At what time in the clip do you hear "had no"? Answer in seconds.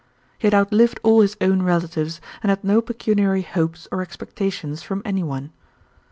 2.49-2.81